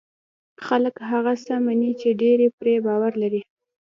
خلک 0.65 0.95
هغه 1.09 1.33
څه 1.45 1.53
مني 1.65 1.91
چې 2.01 2.09
ډېری 2.21 2.47
پرې 2.59 2.75
باور 2.85 3.13
لري. 3.21 3.41